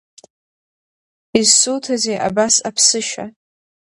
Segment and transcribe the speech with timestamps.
[1.39, 3.25] Изсуҭазеи абас аԥсышьа?